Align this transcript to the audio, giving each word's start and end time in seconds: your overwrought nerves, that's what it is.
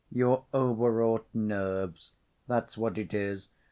your 0.11 0.45
overwrought 0.51 1.27
nerves, 1.31 2.13
that's 2.47 2.75
what 2.75 2.97
it 2.97 3.13
is. 3.13 3.49